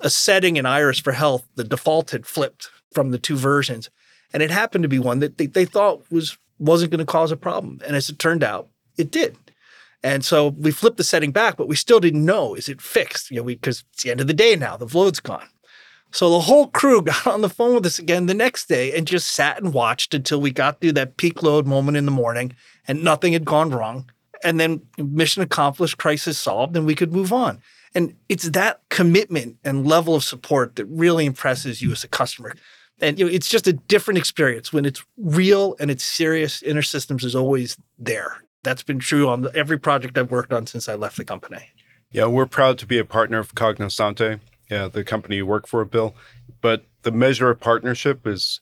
A 0.00 0.10
setting 0.10 0.56
in 0.56 0.66
Iris 0.66 0.98
for 0.98 1.12
Health, 1.12 1.46
the 1.54 1.64
default 1.64 2.10
had 2.10 2.26
flipped 2.26 2.68
from 2.92 3.10
the 3.10 3.18
two 3.18 3.36
versions. 3.36 3.88
And 4.34 4.42
it 4.42 4.50
happened 4.50 4.82
to 4.82 4.88
be 4.88 4.98
one 4.98 5.20
that 5.20 5.38
they, 5.38 5.46
they 5.46 5.64
thought 5.64 6.04
was 6.10 6.36
wasn't 6.58 6.90
going 6.90 6.98
to 6.98 7.06
cause 7.06 7.32
a 7.32 7.36
problem. 7.36 7.80
And 7.86 7.96
as 7.96 8.10
it 8.10 8.18
turned 8.18 8.44
out, 8.44 8.68
it 8.98 9.10
did. 9.10 9.36
And 10.02 10.24
so 10.24 10.48
we 10.48 10.70
flipped 10.70 10.98
the 10.98 11.04
setting 11.04 11.32
back, 11.32 11.56
but 11.56 11.68
we 11.68 11.76
still 11.76 12.00
didn't 12.00 12.24
know 12.24 12.54
is 12.54 12.68
it 12.68 12.82
fixed? 12.82 13.30
You 13.30 13.38
know, 13.38 13.44
because 13.44 13.84
it's 13.92 14.02
the 14.02 14.10
end 14.10 14.20
of 14.20 14.26
the 14.26 14.34
day 14.34 14.56
now, 14.56 14.76
the 14.76 14.86
load's 14.96 15.20
gone. 15.20 15.48
So 16.10 16.30
the 16.30 16.40
whole 16.40 16.66
crew 16.68 17.00
got 17.12 17.26
on 17.26 17.40
the 17.40 17.48
phone 17.48 17.74
with 17.74 17.86
us 17.86 17.98
again 17.98 18.26
the 18.26 18.34
next 18.34 18.68
day 18.68 18.96
and 18.96 19.06
just 19.06 19.28
sat 19.28 19.62
and 19.62 19.72
watched 19.72 20.14
until 20.14 20.40
we 20.40 20.50
got 20.50 20.80
through 20.80 20.92
that 20.92 21.16
peak 21.16 21.42
load 21.42 21.66
moment 21.66 21.96
in 21.96 22.04
the 22.04 22.10
morning 22.10 22.54
and 22.86 23.02
nothing 23.02 23.32
had 23.32 23.44
gone 23.44 23.70
wrong. 23.70 24.10
And 24.42 24.60
then 24.60 24.82
mission 24.98 25.42
accomplished, 25.42 25.96
crisis 25.96 26.38
solved, 26.38 26.76
and 26.76 26.84
we 26.84 26.94
could 26.94 27.12
move 27.12 27.32
on. 27.32 27.62
And 27.94 28.14
it's 28.28 28.50
that 28.50 28.82
commitment 28.90 29.56
and 29.64 29.86
level 29.86 30.14
of 30.14 30.24
support 30.24 30.76
that 30.76 30.84
really 30.86 31.24
impresses 31.24 31.80
you 31.80 31.92
as 31.92 32.04
a 32.04 32.08
customer. 32.08 32.54
And 33.00 33.18
you 33.18 33.24
know, 33.26 33.30
it's 33.30 33.48
just 33.48 33.66
a 33.66 33.72
different 33.72 34.18
experience 34.18 34.72
when 34.72 34.84
it's 34.84 35.04
real 35.16 35.76
and 35.80 35.90
it's 35.90 36.04
serious. 36.04 36.62
InterSystems 36.62 37.24
is 37.24 37.34
always 37.34 37.76
there 37.98 38.44
that's 38.64 38.82
been 38.82 38.98
true 38.98 39.28
on 39.28 39.46
every 39.54 39.78
project 39.78 40.18
I've 40.18 40.30
worked 40.30 40.52
on 40.52 40.66
since 40.66 40.88
I 40.88 40.94
left 40.94 41.16
the 41.16 41.24
company. 41.24 41.68
Yeah, 42.10 42.26
we're 42.26 42.46
proud 42.46 42.78
to 42.78 42.86
be 42.86 42.98
a 42.98 43.04
partner 43.04 43.38
of 43.38 43.54
Cognosante, 43.54 44.40
yeah, 44.70 44.88
the 44.88 45.04
company 45.04 45.36
you 45.36 45.46
work 45.46 45.68
for, 45.68 45.84
Bill. 45.84 46.16
But 46.60 46.84
the 47.02 47.12
measure 47.12 47.50
of 47.50 47.60
partnership 47.60 48.26
is 48.26 48.60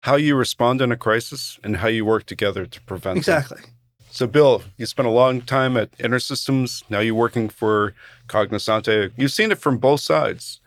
how 0.00 0.16
you 0.16 0.34
respond 0.34 0.80
in 0.80 0.90
a 0.90 0.96
crisis 0.96 1.60
and 1.62 1.76
how 1.76 1.88
you 1.88 2.04
work 2.04 2.26
together 2.26 2.66
to 2.66 2.80
prevent 2.82 3.18
exactly. 3.18 3.60
Them. 3.60 3.70
So, 4.10 4.26
Bill, 4.26 4.62
you 4.76 4.86
spent 4.86 5.08
a 5.08 5.12
long 5.12 5.40
time 5.42 5.76
at 5.76 5.96
InterSystems. 5.98 6.84
Now 6.90 7.00
you're 7.00 7.14
working 7.14 7.48
for 7.48 7.94
Cognosante. 8.28 9.12
You've 9.16 9.32
seen 9.32 9.52
it 9.52 9.58
from 9.58 9.78
both 9.78 10.00
sides. 10.00 10.60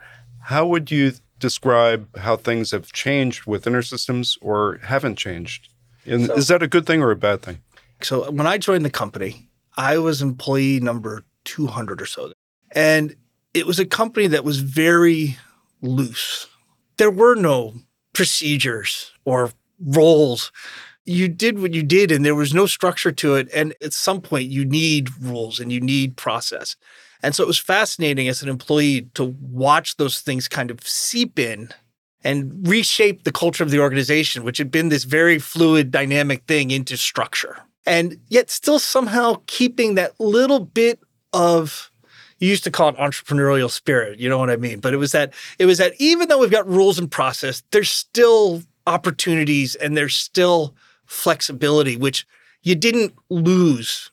How 0.43 0.65
would 0.67 0.91
you 0.91 1.13
describe 1.45 2.17
how 2.17 2.35
things 2.35 2.71
have 2.71 2.91
changed 2.91 3.45
with 3.45 3.65
InterSystems 3.65 4.37
or 4.41 4.79
haven't 4.83 5.17
changed? 5.17 5.69
And 6.05 6.25
so, 6.25 6.33
is 6.35 6.47
that 6.47 6.63
a 6.63 6.67
good 6.67 6.85
thing 6.85 7.01
or 7.01 7.11
a 7.11 7.15
bad 7.15 7.41
thing? 7.41 7.59
So 8.01 8.29
when 8.31 8.47
I 8.47 8.57
joined 8.57 8.85
the 8.85 8.89
company, 8.89 9.49
I 9.77 9.97
was 9.97 10.21
employee 10.21 10.79
number 10.79 11.23
200 11.45 12.01
or 12.01 12.05
so. 12.05 12.31
And 12.71 13.15
it 13.53 13.65
was 13.65 13.79
a 13.79 13.85
company 13.85 14.27
that 14.27 14.43
was 14.43 14.59
very 14.59 15.37
loose. 15.81 16.47
There 16.97 17.11
were 17.11 17.35
no 17.35 17.73
procedures 18.13 19.11
or 19.23 19.51
roles. 19.79 20.51
You 21.05 21.27
did 21.27 21.59
what 21.59 21.73
you 21.73 21.83
did, 21.83 22.11
and 22.11 22.25
there 22.25 22.35
was 22.35 22.53
no 22.53 22.65
structure 22.65 23.11
to 23.11 23.35
it. 23.35 23.47
And 23.53 23.73
at 23.81 23.93
some 23.93 24.21
point, 24.21 24.49
you 24.49 24.65
need 24.65 25.09
rules 25.21 25.59
and 25.59 25.71
you 25.71 25.79
need 25.79 26.17
process. 26.17 26.75
And 27.23 27.35
so 27.35 27.43
it 27.43 27.47
was 27.47 27.57
fascinating 27.57 28.27
as 28.27 28.41
an 28.41 28.49
employee 28.49 29.09
to 29.15 29.35
watch 29.41 29.97
those 29.97 30.21
things 30.21 30.47
kind 30.47 30.71
of 30.71 30.81
seep 30.87 31.39
in 31.39 31.69
and 32.23 32.67
reshape 32.67 33.23
the 33.23 33.31
culture 33.31 33.63
of 33.63 33.69
the 33.69 33.79
organization, 33.79 34.43
which 34.43 34.57
had 34.57 34.71
been 34.71 34.89
this 34.89 35.03
very 35.03 35.37
fluid, 35.37 35.91
dynamic 35.91 36.43
thing 36.47 36.71
into 36.71 36.97
structure. 36.97 37.59
And 37.85 38.19
yet 38.29 38.49
still 38.49 38.79
somehow 38.79 39.41
keeping 39.45 39.95
that 39.95 40.19
little 40.19 40.59
bit 40.59 40.99
of 41.33 41.91
you 42.39 42.49
used 42.49 42.63
to 42.65 42.71
call 42.71 42.89
it 42.89 42.97
entrepreneurial 42.97 43.69
spirit 43.69 44.19
you 44.19 44.29
know 44.29 44.37
what 44.37 44.49
i 44.49 44.55
mean? 44.55 44.79
But 44.79 44.93
it 44.93 44.97
was 44.97 45.11
that 45.11 45.33
it 45.59 45.65
was 45.65 45.77
that 45.77 45.93
even 45.99 46.27
though 46.27 46.39
we've 46.39 46.51
got 46.51 46.67
rules 46.67 46.99
and 46.99 47.09
process 47.09 47.63
there's 47.71 47.89
still 47.89 48.61
opportunities 48.87 49.75
and 49.75 49.95
there's 49.95 50.15
still 50.15 50.75
flexibility 51.05 51.97
which 51.97 52.25
you 52.61 52.75
didn't 52.75 53.13
lose. 53.29 54.11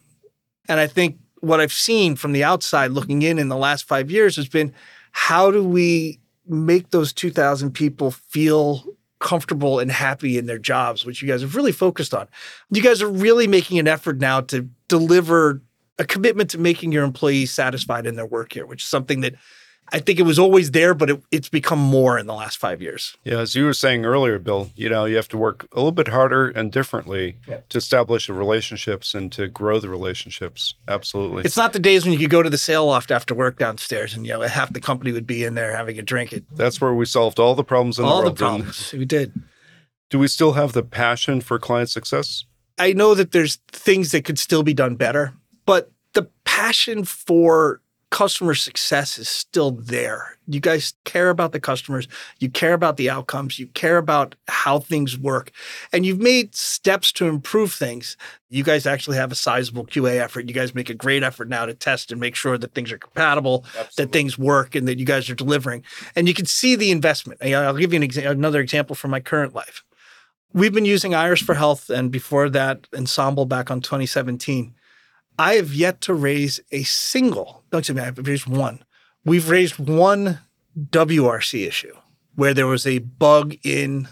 And 0.68 0.80
i 0.80 0.87
think 0.87 1.18
what 1.42 1.61
i've 1.61 1.72
seen 1.72 2.16
from 2.16 2.32
the 2.32 2.42
outside 2.42 2.90
looking 2.90 3.22
in 3.22 3.38
in 3.38 3.49
the 3.49 3.56
last 3.56 3.87
5 3.87 4.11
years 4.11 4.37
has 4.37 4.49
been 4.49 4.72
how 5.12 5.50
do 5.50 5.62
we 5.62 6.18
make 6.46 6.90
those 6.90 7.12
2000 7.12 7.72
people 7.72 8.11
feel 8.11 8.84
comfortable 9.22 9.78
and 9.78 9.90
happy 9.90 10.37
in 10.37 10.46
their 10.46 10.58
jobs, 10.58 11.06
which 11.06 11.22
you 11.22 11.28
guys 11.28 11.40
have 11.40 11.54
really 11.54 11.72
focused 11.72 12.12
on. 12.12 12.26
You 12.70 12.82
guys 12.82 13.00
are 13.00 13.08
really 13.08 13.46
making 13.46 13.78
an 13.78 13.88
effort 13.88 14.18
now 14.18 14.40
to 14.42 14.68
deliver 14.88 15.62
a 15.99 16.04
commitment 16.04 16.50
to 16.50 16.58
making 16.58 16.92
your 16.92 17.04
employees 17.04 17.52
satisfied 17.52 18.06
in 18.06 18.16
their 18.16 18.26
work 18.26 18.52
here, 18.52 18.66
which 18.66 18.82
is 18.82 18.88
something 18.88 19.20
that 19.20 19.34
I 19.92 20.00
think 20.00 20.18
it 20.18 20.22
was 20.22 20.38
always 20.38 20.70
there, 20.70 20.94
but 20.94 21.11
it, 21.11 21.22
it's 21.30 21.50
become 21.50 21.78
more 21.78 22.18
in 22.18 22.26
the 22.26 22.34
last 22.34 22.56
five 22.56 22.80
years. 22.80 23.16
Yeah, 23.25 23.40
as 23.40 23.54
you 23.54 23.66
were 23.66 23.75
saying 23.75 24.06
earlier, 24.06 24.38
Bill, 24.38 24.70
you 24.75 24.88
know, 24.88 25.04
you 25.04 25.16
have 25.16 25.28
to 25.28 25.38
work 25.38 25.68
a 25.72 25.76
little 25.76 25.92
bit 25.92 26.08
harder 26.08 26.49
and 26.49 26.72
differently 26.72 27.37
yeah. 27.46 27.61
to 27.68 27.78
establish 27.78 28.26
the 28.26 28.32
relationships 28.32 29.12
and 29.12 29.30
to 29.32 29.49
grow 29.49 29.78
the 29.78 29.90
relationships. 29.90 30.75
Absolutely. 30.88 31.44
It's 31.44 31.56
not 31.56 31.75
the 31.75 31.78
days 31.78 32.04
when 32.04 32.12
you 32.12 32.18
could 32.18 32.30
go 32.30 32.42
to 32.42 32.49
the 32.49 32.58
sail 32.58 32.87
loft 32.87 33.11
after 33.11 33.34
work 33.34 33.58
downstairs 33.58 34.14
and, 34.14 34.26
you 34.26 34.32
know, 34.32 34.40
half 34.40 34.72
the 34.72 34.80
company 34.80 35.12
would 35.12 35.26
be 35.26 35.44
in 35.44 35.54
there 35.54 35.76
having 35.76 35.99
a 35.99 36.02
drink. 36.02 36.32
It, 36.32 36.44
That's 36.56 36.80
where 36.80 36.94
we 36.94 37.04
solved 37.04 37.38
all 37.38 37.54
the 37.54 37.64
problems 37.64 37.99
in 37.99 38.06
all 38.06 38.22
the 38.22 38.25
world. 38.25 38.26
All 38.26 38.32
the 38.32 38.38
problems. 38.38 38.92
We 38.92 39.04
did. 39.04 39.32
Do 40.08 40.18
we 40.18 40.28
still 40.28 40.52
have 40.52 40.72
the 40.72 40.82
passion 40.82 41.40
for 41.40 41.58
client 41.58 41.90
success? 41.90 42.44
I 42.78 42.94
know 42.94 43.14
that 43.14 43.32
there's 43.32 43.56
things 43.68 44.12
that 44.12 44.25
could 44.25 44.38
still 44.38 44.62
be 44.62 44.75
done 44.75 44.96
better, 44.96 45.34
but 45.66 45.92
the 46.14 46.28
passion 46.44 47.04
for 47.04 47.80
customer 48.12 48.54
success 48.54 49.19
is 49.19 49.26
still 49.26 49.71
there. 49.71 50.37
You 50.47 50.61
guys 50.61 50.92
care 51.04 51.31
about 51.31 51.52
the 51.52 51.59
customers, 51.59 52.07
you 52.40 52.50
care 52.50 52.75
about 52.75 52.99
the 52.99 53.09
outcomes, 53.09 53.59
you 53.59 53.69
care 53.69 53.97
about 53.97 54.35
how 54.49 54.81
things 54.81 55.19
work, 55.19 55.50
and 55.95 56.04
you've 56.04 56.21
made 56.21 56.54
steps 56.54 57.11
to 57.12 57.26
improve 57.26 57.73
things. 57.73 58.19
You 58.50 58.64
guys 58.64 58.87
actually 58.87 59.16
have 59.16 59.33
a 59.33 59.35
sizable 59.35 59.87
QA 59.87 60.21
effort. 60.21 60.47
You 60.47 60.54
guys 60.54 60.75
make 60.75 60.90
a 60.90 60.95
great 60.95 61.23
effort 61.23 61.49
now 61.49 61.64
to 61.64 61.73
test 61.73 62.12
and 62.12 62.21
make 62.21 62.37
sure 62.37 62.59
that 62.59 62.75
things 62.75 62.92
are 62.92 62.99
compatible, 62.99 63.64
Absolutely. 63.69 64.04
that 64.04 64.12
things 64.12 64.38
work, 64.38 64.75
and 64.75 64.87
that 64.87 64.99
you 64.99 65.07
guys 65.07 65.31
are 65.31 65.35
delivering. 65.35 65.83
And 66.14 66.28
you 66.28 66.35
can 66.35 66.45
see 66.45 66.76
the 66.76 66.90
investment. 66.90 67.42
I'll 67.42 67.75
give 67.75 67.95
you 67.95 68.02
an 68.02 68.07
exa- 68.07 68.31
another 68.31 68.61
example 68.61 68.95
from 68.95 69.11
my 69.11 69.21
current 69.21 69.54
life. 69.54 69.83
We've 70.52 70.75
been 70.75 70.85
using 70.85 71.14
Iris 71.14 71.40
for 71.40 71.54
Health, 71.54 71.88
and 71.88 72.11
before 72.11 72.50
that, 72.50 72.88
Ensemble 72.95 73.47
back 73.47 73.71
on 73.71 73.81
2017 73.81 74.75
I 75.39 75.55
have 75.55 75.73
yet 75.73 76.01
to 76.03 76.15
raise 76.15 76.61
a 76.71 76.83
single, 76.83 77.65
don't 77.71 77.89
you 77.89 77.95
mean 77.95 78.05
I've 78.05 78.19
raised 78.19 78.47
one. 78.47 78.85
We've 79.25 79.49
raised 79.49 79.79
one 79.79 80.41
WRC 80.79 81.67
issue 81.67 81.95
where 82.35 82.55
there 82.55 82.67
was 82.67 82.87
a 82.87 82.99
bug 82.99 83.55
in 83.62 84.09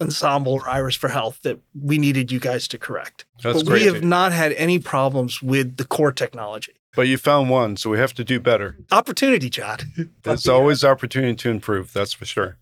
Ensemble 0.00 0.54
or 0.54 0.68
Iris 0.68 0.94
for 0.96 1.08
Health 1.08 1.40
that 1.42 1.58
we 1.78 1.98
needed 1.98 2.32
you 2.32 2.40
guys 2.40 2.66
to 2.68 2.78
correct. 2.78 3.26
That's 3.42 3.62
but 3.62 3.72
we 3.72 3.84
have 3.84 4.02
not 4.02 4.32
had 4.32 4.52
any 4.52 4.78
problems 4.78 5.42
with 5.42 5.76
the 5.76 5.84
core 5.84 6.12
technology. 6.12 6.72
But 6.96 7.06
you 7.06 7.18
found 7.18 7.50
one, 7.50 7.76
so 7.76 7.90
we 7.90 7.98
have 7.98 8.14
to 8.14 8.24
do 8.24 8.40
better. 8.40 8.76
Opportunity, 8.90 9.48
John. 9.48 9.78
There's 10.22 10.48
always 10.48 10.82
opportunity 10.84 11.36
to 11.36 11.50
improve, 11.50 11.92
that's 11.92 12.12
for 12.12 12.24
sure. 12.24 12.56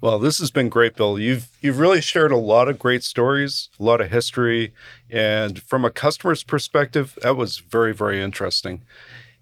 Well, 0.00 0.18
this 0.18 0.38
has 0.38 0.50
been 0.50 0.68
great, 0.68 0.94
Bill. 0.94 1.18
You've 1.18 1.48
you've 1.60 1.80
really 1.80 2.00
shared 2.00 2.30
a 2.30 2.36
lot 2.36 2.68
of 2.68 2.78
great 2.78 3.02
stories, 3.02 3.68
a 3.80 3.82
lot 3.82 4.00
of 4.00 4.10
history, 4.10 4.72
and 5.10 5.60
from 5.60 5.84
a 5.84 5.90
customer's 5.90 6.44
perspective, 6.44 7.18
that 7.22 7.36
was 7.36 7.58
very 7.58 7.92
very 7.92 8.22
interesting. 8.22 8.82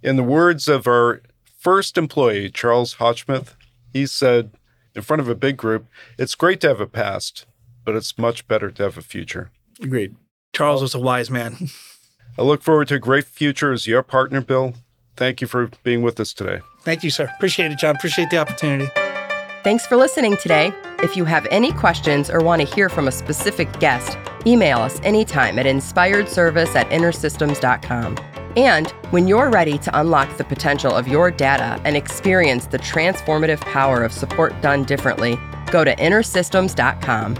In 0.02 0.16
the 0.16 0.22
words 0.22 0.66
of 0.68 0.86
our 0.86 1.20
first 1.58 1.98
employee, 1.98 2.50
Charles 2.50 2.96
Hotchmuth, 2.96 3.54
he 3.92 4.06
said 4.06 4.52
in 4.94 5.02
front 5.02 5.20
of 5.20 5.28
a 5.28 5.34
big 5.34 5.58
group, 5.58 5.88
"It's 6.18 6.34
great 6.34 6.60
to 6.62 6.68
have 6.68 6.80
a 6.80 6.86
past, 6.86 7.44
but 7.84 7.94
it's 7.94 8.16
much 8.16 8.48
better 8.48 8.70
to 8.70 8.82
have 8.82 8.96
a 8.96 9.02
future." 9.02 9.50
Agreed. 9.82 10.16
Charles 10.54 10.80
was 10.80 10.94
a 10.94 10.98
wise 10.98 11.30
man. 11.30 11.68
I 12.38 12.42
look 12.42 12.62
forward 12.62 12.88
to 12.88 12.94
a 12.94 12.98
great 12.98 13.24
future 13.26 13.72
as 13.72 13.86
your 13.86 14.02
partner, 14.02 14.40
Bill. 14.40 14.74
Thank 15.16 15.40
you 15.42 15.46
for 15.46 15.70
being 15.82 16.02
with 16.02 16.18
us 16.18 16.32
today. 16.32 16.60
Thank 16.82 17.02
you, 17.02 17.10
sir. 17.10 17.30
Appreciate 17.36 17.72
it, 17.72 17.78
John. 17.78 17.96
Appreciate 17.96 18.30
the 18.30 18.38
opportunity. 18.38 18.90
Thanks 19.66 19.84
for 19.84 19.96
listening 19.96 20.36
today. 20.36 20.72
If 21.02 21.16
you 21.16 21.24
have 21.24 21.44
any 21.50 21.72
questions 21.72 22.30
or 22.30 22.38
want 22.38 22.62
to 22.62 22.72
hear 22.72 22.88
from 22.88 23.08
a 23.08 23.10
specific 23.10 23.80
guest, 23.80 24.16
email 24.46 24.78
us 24.78 25.00
anytime 25.02 25.58
at 25.58 25.66
inspiredservice 25.66 26.76
at 26.76 26.88
intersystems.com. 26.90 28.16
And 28.56 28.88
when 29.10 29.26
you're 29.26 29.50
ready 29.50 29.76
to 29.78 29.98
unlock 29.98 30.36
the 30.36 30.44
potential 30.44 30.92
of 30.94 31.08
your 31.08 31.32
data 31.32 31.80
and 31.84 31.96
experience 31.96 32.66
the 32.66 32.78
transformative 32.78 33.58
power 33.62 34.04
of 34.04 34.12
support 34.12 34.52
done 34.62 34.84
differently, 34.84 35.36
go 35.72 35.82
to 35.82 35.96
intersystems.com. 35.96 37.34